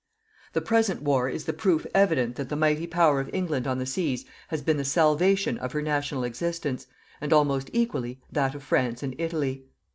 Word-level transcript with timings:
The 0.53 0.61
present 0.61 1.03
war 1.03 1.29
is 1.29 1.45
the 1.45 1.53
proof 1.53 1.85
evident 1.93 2.35
that 2.37 2.49
the 2.49 2.55
mighty 2.55 2.87
power 2.87 3.19
of 3.19 3.29
England 3.31 3.67
on 3.67 3.77
the 3.77 3.85
seas 3.85 4.25
has 4.47 4.63
been 4.63 4.77
the 4.77 4.83
salvation 4.83 5.59
of 5.59 5.73
her 5.73 5.81
national 5.83 6.23
existence 6.23 6.87
and, 7.21 7.31
almost 7.31 7.69
equally, 7.71 8.19
that 8.31 8.55
of 8.55 8.63
France 8.63 9.03
and 9.03 9.13
Italy. 9.19 9.65